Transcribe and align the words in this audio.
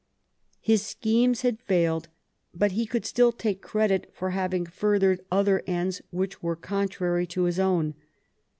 His 0.61 0.81
schemes 0.83 1.43
had 1.43 1.59
failed; 1.61 2.07
hut 2.59 2.71
he 2.71 2.87
could 2.87 3.05
still 3.05 3.31
take 3.31 3.61
credit 3.61 4.09
for 4.15 4.31
having 4.31 4.65
furthered 4.65 5.23
other 5.31 5.61
ends 5.67 6.01
which 6.09 6.41
were 6.41 6.55
contrary 6.55 7.27
to 7.27 7.43
his 7.43 7.59
own. 7.59 7.93